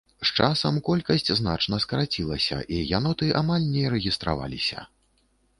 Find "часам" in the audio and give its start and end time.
0.43-0.79